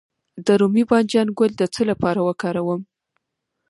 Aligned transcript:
د 0.45 0.47
رومي 0.59 0.83
بانجان 0.89 1.27
ګل 1.37 1.51
د 1.57 1.63
څه 1.73 1.81
لپاره 1.89 2.19
وکاروم؟ 2.27 2.81